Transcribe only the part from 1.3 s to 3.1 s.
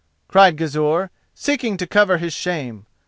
seeking to cover his shame.